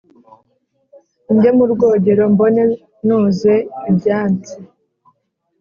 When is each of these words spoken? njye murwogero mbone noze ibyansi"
njye 1.33 1.49
murwogero 1.57 2.23
mbone 2.33 2.63
noze 3.07 3.53
ibyansi" 3.89 4.55